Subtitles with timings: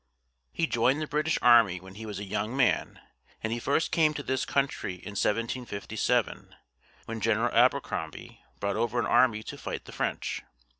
[0.51, 2.99] He joined the British army when he was a young man;
[3.43, 6.55] and he first came to this country in 1757,
[7.05, 10.41] when General Abercrombie brought over an army to fight the French.